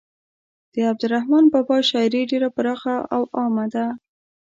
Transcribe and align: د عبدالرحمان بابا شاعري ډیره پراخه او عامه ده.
د 0.73 0.75
عبدالرحمان 0.91 1.45
بابا 1.53 1.77
شاعري 1.89 2.21
ډیره 2.31 2.49
پراخه 2.55 2.95
او 3.15 3.21
عامه 3.37 3.65
ده. 3.73 3.85